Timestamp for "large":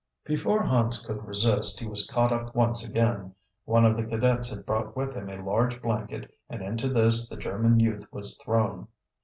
5.45-5.79